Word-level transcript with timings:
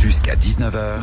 Jusqu'à 0.00 0.36
19h. 0.36 1.02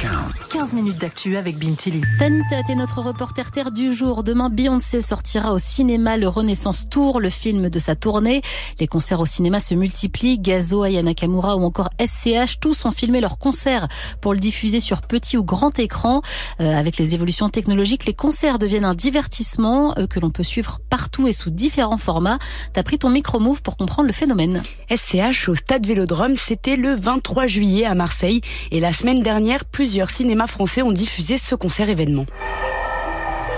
15. 0.00 0.40
15 0.50 0.72
minutes 0.74 0.98
d'actu 0.98 1.36
avec 1.36 1.58
Bintili. 1.58 2.00
Tanita, 2.18 2.62
t'es 2.66 2.74
notre 2.74 3.02
reporter 3.02 3.50
terre 3.50 3.70
du 3.70 3.94
jour. 3.94 4.22
Demain, 4.22 4.48
Beyoncé 4.48 5.02
sortira 5.02 5.52
au 5.52 5.58
cinéma 5.58 6.16
le 6.16 6.28
Renaissance 6.28 6.88
Tour, 6.88 7.20
le 7.20 7.28
film 7.28 7.68
de 7.68 7.78
sa 7.78 7.96
tournée. 7.96 8.40
Les 8.78 8.86
concerts 8.86 9.20
au 9.20 9.26
cinéma 9.26 9.60
se 9.60 9.74
multiplient. 9.74 10.38
Gazo, 10.38 10.82
Aya 10.82 11.02
Nakamura 11.02 11.56
ou 11.56 11.64
encore 11.64 11.90
SCH, 11.98 12.60
tous 12.60 12.84
ont 12.86 12.92
filmé 12.92 13.20
leurs 13.20 13.36
concerts 13.38 13.88
pour 14.20 14.32
le 14.32 14.38
diffuser 14.38 14.80
sur 14.80 15.02
petit 15.02 15.36
ou 15.36 15.44
grand 15.44 15.78
écran. 15.78 16.22
Euh, 16.60 16.74
avec 16.74 16.96
les 16.96 17.14
évolutions 17.14 17.48
technologiques, 17.48 18.06
les 18.06 18.14
concerts 18.14 18.58
deviennent 18.58 18.84
un 18.84 18.94
divertissement 18.94 19.94
euh, 19.98 20.06
que 20.06 20.20
l'on 20.20 20.30
peut 20.30 20.44
suivre 20.44 20.80
partout 20.88 21.26
et 21.26 21.32
sous 21.32 21.50
différents 21.50 21.98
formats. 21.98 22.38
T'as 22.72 22.82
pris 22.84 22.98
ton 22.98 23.10
micro-move 23.10 23.60
pour 23.60 23.76
comprendre 23.76 24.06
le 24.06 24.14
phénomène. 24.14 24.62
SCH 24.90 25.48
au 25.48 25.54
Stade 25.54 25.86
Vélodrome, 25.86 26.36
c'était 26.36 26.76
le 26.76 26.94
23 26.94 27.46
juillet 27.46 27.84
à 27.84 27.94
Marseille. 27.94 28.29
Et 28.70 28.80
la 28.80 28.92
semaine 28.92 29.22
dernière, 29.22 29.64
plusieurs 29.64 30.10
cinémas 30.10 30.46
français 30.46 30.82
ont 30.82 30.92
diffusé 30.92 31.36
ce 31.36 31.54
concert 31.54 31.88
événement. 31.88 32.26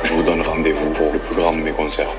Je 0.04 0.14
vous 0.14 0.22
donne 0.22 0.40
rendez-vous 0.40 0.90
pour 0.92 1.12
le 1.12 1.18
plus 1.18 1.34
grand 1.36 1.52
de 1.52 1.62
mes 1.62 1.72
concerts. 1.72 2.14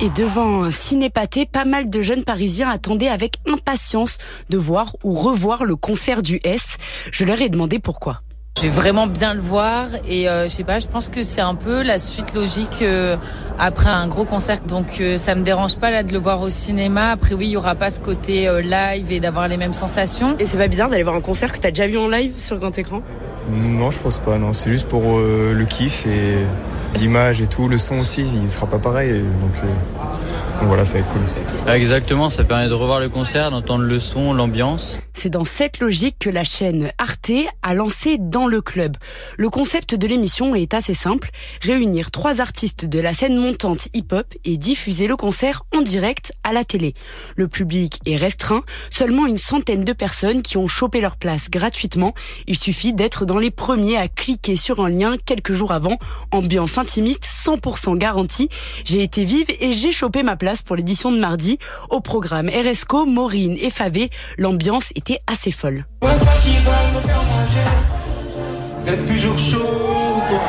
Et 0.00 0.10
devant 0.10 0.62
un 0.62 0.70
cinépathé, 0.70 1.44
pas 1.44 1.64
mal 1.64 1.90
de 1.90 2.02
jeunes 2.02 2.22
parisiens 2.22 2.70
attendaient 2.70 3.08
avec 3.08 3.34
impatience 3.46 4.18
de 4.48 4.56
voir 4.56 4.94
ou 5.02 5.12
revoir 5.12 5.64
le 5.64 5.74
concert 5.74 6.22
du 6.22 6.38
S. 6.44 6.76
Je 7.10 7.24
leur 7.24 7.42
ai 7.42 7.48
demandé 7.48 7.80
pourquoi. 7.80 8.22
Je 8.58 8.64
vais 8.64 8.70
vraiment 8.70 9.06
bien 9.06 9.34
le 9.34 9.40
voir 9.40 9.86
et 10.08 10.28
euh, 10.28 10.48
je 10.48 10.48
sais 10.48 10.64
pas, 10.64 10.80
je 10.80 10.88
pense 10.88 11.08
que 11.08 11.22
c'est 11.22 11.40
un 11.40 11.54
peu 11.54 11.80
la 11.84 12.00
suite 12.00 12.34
logique 12.34 12.82
euh, 12.82 13.16
après 13.56 13.88
un 13.88 14.08
gros 14.08 14.24
concert. 14.24 14.58
Donc 14.66 14.96
euh, 15.00 15.16
ça 15.16 15.36
me 15.36 15.44
dérange 15.44 15.76
pas 15.76 15.92
là 15.92 16.02
de 16.02 16.12
le 16.12 16.18
voir 16.18 16.40
au 16.40 16.50
cinéma. 16.50 17.12
Après 17.12 17.36
oui, 17.36 17.46
il 17.46 17.50
y 17.50 17.56
aura 17.56 17.76
pas 17.76 17.88
ce 17.90 18.00
côté 18.00 18.48
euh, 18.48 18.60
live 18.60 19.12
et 19.12 19.20
d'avoir 19.20 19.46
les 19.46 19.58
mêmes 19.58 19.74
sensations. 19.74 20.34
Et 20.40 20.46
c'est 20.46 20.58
pas 20.58 20.66
bizarre 20.66 20.88
d'aller 20.88 21.04
voir 21.04 21.14
un 21.14 21.20
concert 21.20 21.52
que 21.52 21.58
t'as 21.58 21.70
déjà 21.70 21.86
vu 21.86 21.98
en 21.98 22.08
live 22.08 22.32
sur 22.36 22.58
grand 22.58 22.76
écran? 22.76 23.00
Non, 23.48 23.92
je 23.92 23.98
pense 24.00 24.18
pas. 24.18 24.38
Non, 24.38 24.52
c'est 24.52 24.70
juste 24.70 24.88
pour 24.88 25.04
euh, 25.04 25.54
le 25.54 25.64
kiff 25.64 26.04
et 26.08 26.98
l'image 26.98 27.40
et 27.40 27.46
tout, 27.46 27.68
le 27.68 27.78
son 27.78 28.00
aussi, 28.00 28.22
il 28.22 28.50
sera 28.50 28.66
pas 28.66 28.78
pareil. 28.78 29.20
Donc, 29.20 29.54
euh, 29.62 29.66
donc 30.58 30.66
voilà, 30.66 30.84
ça 30.84 30.94
va 30.94 30.98
être 30.98 31.08
cool. 31.10 31.72
Exactement, 31.72 32.28
ça 32.28 32.42
permet 32.42 32.66
de 32.66 32.74
revoir 32.74 32.98
le 32.98 33.08
concert, 33.08 33.52
d'entendre 33.52 33.84
le 33.84 34.00
son, 34.00 34.32
l'ambiance. 34.32 34.98
C'est 35.20 35.30
dans 35.30 35.44
cette 35.44 35.80
logique 35.80 36.14
que 36.20 36.30
la 36.30 36.44
chaîne 36.44 36.92
Arte 36.96 37.32
a 37.64 37.74
lancé 37.74 38.18
Dans 38.20 38.46
le 38.46 38.60
club. 38.60 38.96
Le 39.36 39.50
concept 39.50 39.96
de 39.96 40.06
l'émission 40.06 40.54
est 40.54 40.74
assez 40.74 40.94
simple, 40.94 41.30
réunir 41.60 42.12
trois 42.12 42.40
artistes 42.40 42.84
de 42.84 43.00
la 43.00 43.12
scène 43.12 43.36
montante 43.36 43.88
hip-hop 43.94 44.32
et 44.44 44.56
diffuser 44.56 45.08
le 45.08 45.16
concert 45.16 45.64
en 45.74 45.82
direct 45.82 46.32
à 46.44 46.52
la 46.52 46.64
télé. 46.64 46.94
Le 47.34 47.48
public 47.48 47.98
est 48.06 48.14
restreint, 48.14 48.62
seulement 48.90 49.26
une 49.26 49.38
centaine 49.38 49.82
de 49.82 49.92
personnes 49.92 50.40
qui 50.40 50.56
ont 50.56 50.68
chopé 50.68 51.00
leur 51.00 51.16
place 51.16 51.50
gratuitement. 51.50 52.14
Il 52.46 52.56
suffit 52.56 52.92
d'être 52.92 53.26
dans 53.26 53.38
les 53.38 53.50
premiers 53.50 53.96
à 53.96 54.06
cliquer 54.06 54.54
sur 54.54 54.84
un 54.84 54.88
lien 54.88 55.16
quelques 55.26 55.52
jours 55.52 55.72
avant. 55.72 55.98
Ambiance 56.30 56.78
intimiste 56.78 57.24
100% 57.24 57.98
garantie. 57.98 58.50
J'ai 58.84 59.02
été 59.02 59.24
vive 59.24 59.50
et 59.58 59.72
j'ai 59.72 59.90
chopé 59.90 60.22
ma 60.22 60.36
place 60.36 60.62
pour 60.62 60.76
l'édition 60.76 61.10
de 61.10 61.18
mardi. 61.18 61.58
Au 61.90 62.00
programme 62.00 62.48
RSCO, 62.48 63.04
Maureen 63.04 63.56
et 63.60 63.70
Favé, 63.70 64.10
l'ambiance 64.36 64.92
était 65.08 65.22
assez 65.26 65.50
folle. 65.50 65.86
Vous 66.00 66.08
êtes 68.88 69.06
toujours 69.06 69.38
chaud 69.38 70.20
quoi? 70.28 70.40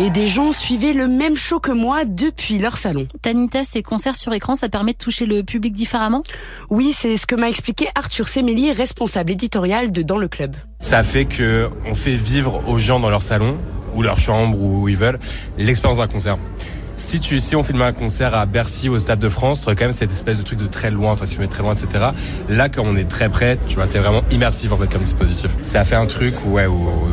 Et 0.00 0.10
des 0.10 0.26
gens 0.26 0.50
suivaient 0.50 0.92
le 0.92 1.06
même 1.06 1.36
show 1.36 1.60
que 1.60 1.70
moi 1.70 2.04
depuis 2.04 2.58
leur 2.58 2.76
salon. 2.76 3.06
Tanita, 3.22 3.62
ces 3.62 3.82
concerts 3.84 4.16
sur 4.16 4.32
écran, 4.32 4.56
ça 4.56 4.68
permet 4.68 4.92
de 4.92 4.98
toucher 4.98 5.24
le 5.24 5.44
public 5.44 5.72
différemment? 5.72 6.24
Oui, 6.68 6.92
c'est 6.96 7.16
ce 7.16 7.26
que 7.26 7.36
m'a 7.36 7.48
expliqué 7.48 7.86
Arthur 7.94 8.28
Semelli, 8.28 8.72
responsable 8.72 9.30
éditorial 9.30 9.92
de 9.92 10.02
Dans 10.02 10.18
le 10.18 10.26
Club. 10.26 10.56
Ça 10.80 11.04
fait 11.04 11.26
que 11.26 11.70
on 11.86 11.94
fait 11.94 12.16
vivre 12.16 12.68
aux 12.68 12.78
gens 12.78 12.98
dans 12.98 13.10
leur 13.10 13.22
salon 13.22 13.56
ou 13.94 14.02
leur 14.02 14.18
chambre 14.18 14.60
ou 14.60 14.82
où 14.82 14.88
ils 14.88 14.96
veulent 14.96 15.20
l'expérience 15.58 15.98
d'un 15.98 16.08
concert. 16.08 16.38
Si 16.96 17.18
tu, 17.18 17.40
si 17.40 17.56
on 17.56 17.62
filme 17.62 17.82
un 17.82 17.92
concert 17.92 18.34
à 18.34 18.46
Bercy 18.46 18.88
au 18.88 18.98
Stade 18.98 19.18
de 19.18 19.28
France, 19.28 19.60
tu 19.60 19.66
aurais 19.66 19.76
quand 19.76 19.84
même 19.84 19.92
cette 19.92 20.12
espèce 20.12 20.38
de 20.38 20.44
truc 20.44 20.58
de 20.58 20.66
très 20.66 20.90
loin, 20.90 21.16
toi 21.16 21.26
tu 21.26 21.32
filmer 21.32 21.48
très 21.48 21.62
loin, 21.62 21.74
etc. 21.74 22.06
Là, 22.48 22.68
quand 22.68 22.84
on 22.86 22.96
est 22.96 23.08
très 23.08 23.28
près, 23.28 23.58
tu 23.66 23.74
vois, 23.76 23.86
t'es 23.86 23.98
vraiment 23.98 24.22
immersif 24.30 24.70
en 24.72 24.76
fait 24.76 24.90
comme 24.90 25.02
dispositif. 25.02 25.56
Ça 25.66 25.80
a 25.80 25.84
fait 25.84 25.96
un 25.96 26.06
truc 26.06 26.36
où, 26.44 26.52
ouais, 26.52 26.66
où, 26.66 26.74
où, 26.74 27.08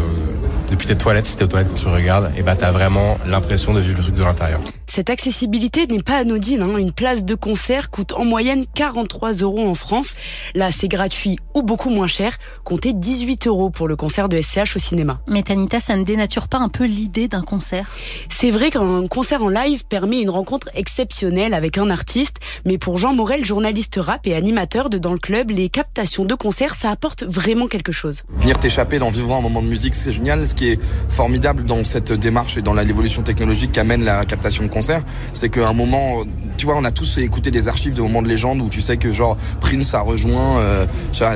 depuis 0.70 0.88
tes 0.88 0.96
toilettes, 0.96 1.28
si 1.28 1.36
t'es 1.36 1.44
aux 1.44 1.48
toilettes 1.48 1.70
quand 1.70 1.82
tu 1.82 1.88
regardes, 1.88 2.32
et 2.38 2.44
bah 2.44 2.56
t'as 2.56 2.72
vraiment 2.72 3.18
l'impression 3.26 3.74
de 3.74 3.80
vivre 3.80 3.98
le 3.98 4.04
truc 4.04 4.16
de 4.16 4.24
l'intérieur. 4.24 4.62
Cette 4.94 5.10
accessibilité 5.10 5.88
n'est 5.88 6.04
pas 6.04 6.18
anodine. 6.18 6.62
Hein. 6.62 6.76
Une 6.76 6.92
place 6.92 7.24
de 7.24 7.34
concert 7.34 7.92
coûte 7.92 8.12
en 8.12 8.26
moyenne 8.26 8.66
43 8.76 9.36
euros 9.36 9.66
en 9.66 9.74
France. 9.74 10.16
Là, 10.54 10.70
c'est 10.70 10.90
gratuit 10.90 11.40
ou 11.54 11.64
beaucoup 11.64 11.90
moins 11.90 12.08
cher. 12.08 12.38
Comptez 12.66 12.92
18 12.92 13.48
euros 13.48 13.70
pour 13.70 13.88
le 13.88 13.96
concert 13.96 14.28
de 14.28 14.42
SCH 14.42 14.76
au 14.76 14.80
cinéma. 14.80 15.22
Mais 15.30 15.44
Tanita, 15.44 15.80
ça 15.80 15.96
ne 15.96 16.04
dénature 16.04 16.50
pas 16.50 16.58
un 16.58 16.68
peu 16.68 16.84
l'idée 16.84 17.30
d'un 17.30 17.42
concert? 17.42 17.90
C'est 18.28 18.52
vrai 18.52 18.70
qu'un 18.70 19.08
concert 19.08 19.42
en 19.46 19.48
live 19.48 19.86
permet 19.86 20.20
une 20.20 20.30
rencontre 20.30 20.68
exceptionnelle 20.74 21.54
avec 21.54 21.78
un 21.78 21.90
artiste, 21.90 22.42
mais 22.66 22.78
pour 22.78 22.98
Jean 22.98 23.14
Morel, 23.14 23.46
journaliste 23.46 23.98
rap 23.98 24.28
et 24.28 24.36
animateur 24.36 24.90
de 24.90 24.98
Dans 24.98 25.14
le 25.14 25.20
Club, 25.20 25.52
les 25.52 25.70
captations 25.70 26.26
de 26.26 26.36
concert, 26.36 26.76
ça 26.76 26.90
apporte 26.92 27.24
vraiment 27.24 27.68
quelque 27.68 27.94
chose. 27.94 28.24
Venir 28.28 28.60
t'échapper 28.60 29.00
dans 29.00 29.10
vivre 29.10 29.34
un 29.34 29.40
moment 29.40 29.62
de 29.62 29.68
musique, 29.68 29.96
c'est 29.96 30.12
génial. 30.12 30.46
Ce 30.46 30.54
qui 30.54 30.72
est 30.72 30.80
formidable 31.08 31.64
dans 31.64 31.86
cette 31.86 32.12
démarche 32.12 32.58
et 32.58 32.62
dans 32.62 32.74
l'évolution 32.74 33.24
technologique 33.24 33.72
qu'amène 33.72 34.04
la 34.04 34.26
captation 34.26 34.66
de 34.66 34.81
c'est 35.34 35.50
qu'à 35.50 35.68
un 35.68 35.74
moment, 35.74 36.24
tu 36.58 36.66
vois, 36.66 36.76
on 36.78 36.84
a 36.84 36.92
tous 36.92 37.18
écouté 37.18 37.52
des 37.52 37.68
archives 37.68 37.94
de 37.94 38.02
moments 38.02 38.22
de 38.22 38.28
légende 38.28 38.62
où 38.62 38.70
tu 38.70 38.82
sais 38.82 38.98
que 38.98 39.12
genre 39.14 39.38
Prince 39.60 39.94
a 39.94 40.02
rejoint 40.02 40.60
euh, 40.60 40.86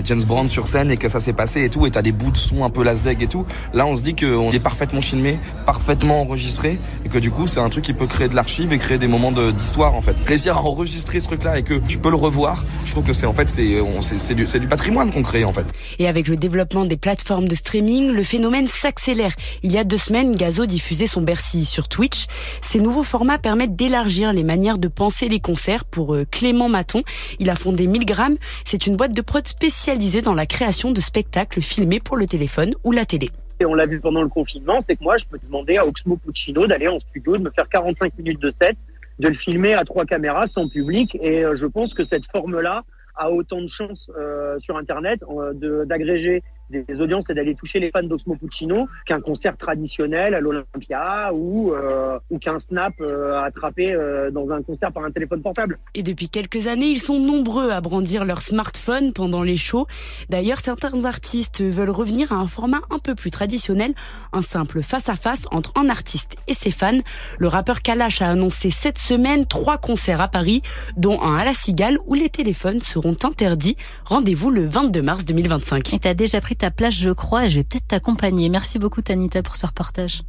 James 0.04 0.24
Brown 0.24 0.48
sur 0.48 0.68
scène 0.68 0.92
et 0.92 0.98
que 0.98 1.10
ça 1.10 1.20
s'est 1.20 1.34
passé 1.34 1.64
et 1.64 1.70
tout, 1.70 1.86
et 1.86 1.92
t'as 1.92 2.02
des 2.02 2.12
bouts 2.12 2.32
de 2.32 2.38
son 2.38 2.64
un 2.64 2.70
peu 2.70 2.84
lasdeg 2.84 3.22
et 3.22 3.28
tout. 3.28 3.46
Là, 3.74 3.86
on 3.86 3.96
se 3.96 4.04
dit 4.04 4.16
qu'on 4.16 4.52
est 4.52 4.60
parfaitement 4.60 5.02
filmé, 5.02 5.40
parfaitement 5.66 6.22
enregistré, 6.22 6.80
et 7.06 7.10
que 7.10 7.18
du 7.18 7.32
coup, 7.32 7.48
c'est 7.48 7.60
un 7.60 7.70
truc 7.70 7.86
qui 7.86 7.94
peut 7.94 8.08
créer 8.08 8.28
de 8.28 8.36
l'archive 8.36 8.74
et 8.74 8.78
créer 8.78 8.98
des 8.98 9.08
moments 9.08 9.32
d'histoire 9.32 9.96
en 9.96 10.02
fait. 10.02 10.16
Réussir 10.26 10.58
à 10.58 10.62
enregistrer 10.62 11.20
ce 11.20 11.26
truc-là 11.26 11.60
et 11.60 11.64
que 11.64 11.76
tu 11.88 11.98
peux 11.98 12.10
le 12.10 12.16
revoir, 12.16 12.64
je 12.86 12.92
trouve 12.92 13.06
que 13.06 13.14
c'est 13.14 13.26
en 13.26 13.34
fait 13.34 13.50
c'est 13.50 13.76
c'est 14.02 14.36
du, 14.36 14.46
du 14.46 14.68
patrimoine 14.68 15.12
qu'on 15.12 15.24
crée 15.24 15.46
en 15.46 15.52
fait. 15.52 15.66
Et 16.00 16.08
avec 16.08 16.28
le 16.28 16.38
développement 16.38 16.86
des 16.86 16.98
plateformes 16.98 17.48
de 17.48 17.56
streaming, 17.56 18.12
le 18.12 18.24
phénomène 18.24 18.68
s'accélère. 18.68 19.34
Il 19.64 19.72
y 19.72 19.78
a 19.78 19.84
deux 19.84 19.98
semaines, 19.98 20.36
Gazo 20.36 20.66
diffusait 20.66 21.08
son 21.08 21.22
Bercy 21.22 21.66
sur 21.66 21.88
Twitch. 21.88 22.26
Ces 22.62 22.80
nouveaux 22.80 23.04
formats 23.04 23.35
permettent 23.38 23.76
d'élargir 23.76 24.34
les 24.34 24.44
manières 24.44 24.78
de 24.78 24.88
penser 24.88 25.28
les 25.30 25.40
concerts 25.40 25.86
pour 25.86 26.16
euh, 26.16 26.26
Clément 26.30 26.70
Maton. 26.70 27.04
Il 27.40 27.50
a 27.50 27.56
fondé 27.56 27.88
1000 27.88 28.06
grammes. 28.06 28.38
C'est 28.64 28.88
une 28.88 28.96
boîte 28.96 29.14
de 29.14 29.22
prod 29.22 29.48
spécialisée 29.48 30.22
dans 30.22 30.34
la 30.34 30.46
création 30.46 30.92
de 30.92 31.02
spectacles 31.02 31.62
filmés 31.62 32.00
pour 32.00 32.18
le 32.18 32.28
téléphone 32.28 32.74
ou 32.84 32.92
la 32.92 33.06
télé. 33.06 33.30
Et 33.60 33.66
on 33.66 33.74
l'a 33.74 33.86
vu 33.86 34.00
pendant 34.00 34.22
le 34.22 34.28
confinement, 34.28 34.84
c'est 34.88 34.98
que 34.98 35.04
moi, 35.04 35.18
je 35.18 35.26
peux 35.26 35.40
demander 35.40 35.78
à 35.78 35.86
Oxmo 35.86 36.18
Puccino 36.18 36.68
d'aller 36.68 36.88
en 36.88 37.00
studio, 37.00 37.38
de 37.38 37.44
me 37.44 37.52
faire 37.52 37.70
45 37.70 38.18
minutes 38.18 38.42
de 38.42 38.54
set, 38.62 38.76
de 39.20 39.30
le 39.30 39.36
filmer 39.36 39.74
à 39.74 39.86
trois 39.86 40.06
caméras 40.06 40.48
sans 40.48 40.68
public. 40.68 41.18
Et 41.22 41.46
euh, 41.46 41.56
je 41.56 41.66
pense 41.66 41.94
que 41.94 42.04
cette 42.04 42.26
forme-là 42.32 42.84
a 43.16 43.32
autant 43.32 43.62
de 43.62 43.68
chances 43.68 44.10
euh, 44.18 44.60
sur 44.60 44.78
Internet 44.78 45.22
euh, 45.30 45.86
d'agréger 45.86 46.44
des 46.70 47.00
audiences 47.00 47.26
et 47.30 47.34
d'aller 47.34 47.56
toucher 47.56 47.80
les 47.80 47.92
fans 47.92 48.04
d'Oxmo 48.04 48.36
Puccino 48.36 48.88
qu'un 49.06 49.22
concert 49.22 49.58
traditionnel 49.58 50.34
à 50.34 50.40
l'Olympia 50.40 51.32
ou, 51.34 51.74
euh, 51.74 52.20
ou 52.30 52.40
qu'un 52.40 52.60
snap 52.60 52.94
euh, 53.02 53.40
attrapé 53.42 53.94
euh, 53.94 54.32
dans 54.32 54.50
un 54.50 54.62
concert 54.62 54.92
par 54.92 55.04
un 55.04 55.12
téléphone 55.12 55.42
portable. 55.42 55.78
Et 55.94 56.04
depuis 56.04 56.30
quelques 56.30 56.68
années, 56.68 56.88
ils 56.88 57.00
sont 57.00 57.20
nombreux 57.20 57.72
à 57.72 57.82
brandir 57.82 58.26
leur 58.26 58.42
smartphone 58.42 59.14
pendant 59.14 59.44
les 59.44 59.58
shows. 59.58 59.88
D'ailleurs, 60.30 60.60
certains 60.60 61.06
artistes 61.06 61.62
veulent 61.62 61.90
revenir 61.90 62.32
à 62.32 62.36
un 62.36 62.48
format 62.48 62.82
un 62.90 63.00
peu 63.00 63.16
plus 63.16 63.32
traditionnel, 63.32 63.94
un 64.34 64.42
simple 64.42 64.82
face-à-face 64.82 65.46
entre 65.52 65.72
un 65.76 65.90
artiste 65.90 66.36
et 66.48 66.54
ses 66.54 66.72
fans. 66.72 67.00
Le 67.38 67.48
rappeur 67.48 67.82
Kalash 67.82 68.22
a 68.22 68.30
annoncé 68.30 68.70
cette 68.70 68.98
semaine 68.98 69.46
trois 69.46 69.78
concerts 69.78 70.22
à 70.22 70.28
Paris, 70.28 70.62
dont 70.98 71.22
un 71.22 71.38
à 71.38 71.46
la 71.46 71.54
Cigale 71.54 71.98
où 72.06 72.14
les 72.14 72.30
téléphones 72.30 72.80
seront 72.80 73.16
interdits. 73.24 73.78
Rendez-vous 74.06 74.50
le 74.50 74.66
22 74.66 75.02
mars 75.02 75.26
2025. 75.26 75.94
Et 75.94 76.00
t'as 76.00 76.14
déjà 76.14 76.42
ta 76.56 76.72
place, 76.72 76.94
je 76.94 77.12
crois, 77.12 77.46
et 77.46 77.50
je 77.50 77.58
vais 77.58 77.64
peut-être 77.64 77.88
t'accompagner. 77.88 78.50
Merci 78.50 78.80
beaucoup, 78.80 79.02
Tanita, 79.02 79.44
pour 79.44 79.56
ce 79.56 79.66
reportage. 79.66 80.24